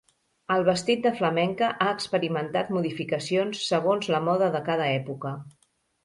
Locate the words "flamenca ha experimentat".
1.17-2.71